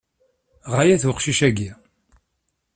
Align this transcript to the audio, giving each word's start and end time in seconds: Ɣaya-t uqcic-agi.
Ɣaya-t 0.71 1.03
uqcic-agi. 1.09 1.71